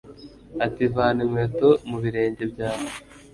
ati 0.65 0.83
vana 0.93 1.19
inkweto 1.25 1.69
mu 1.89 1.97
birenge 2.03 2.43
byawe 2.51 2.89